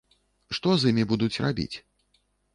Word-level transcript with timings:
Што 0.59 0.73
з 0.77 0.89
імі 0.95 1.05
будуць 1.13 1.41
рабіць? 1.47 1.71